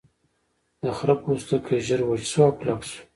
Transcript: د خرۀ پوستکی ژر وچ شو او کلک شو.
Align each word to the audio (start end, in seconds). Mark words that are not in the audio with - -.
د 0.83 0.85
خرۀ 0.97 1.15
پوستکی 1.21 1.77
ژر 1.87 2.01
وچ 2.07 2.23
شو 2.31 2.41
او 2.45 2.51
کلک 2.59 2.81
شو. 2.89 2.99